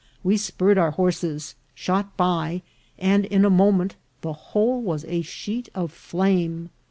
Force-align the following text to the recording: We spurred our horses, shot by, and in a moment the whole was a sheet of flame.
We 0.23 0.35
spurred 0.35 0.79
our 0.79 0.89
horses, 0.89 1.53
shot 1.75 2.17
by, 2.17 2.63
and 2.97 3.23
in 3.25 3.45
a 3.45 3.51
moment 3.51 3.97
the 4.21 4.33
whole 4.33 4.81
was 4.81 5.05
a 5.05 5.21
sheet 5.21 5.69
of 5.75 5.91
flame. 5.91 6.71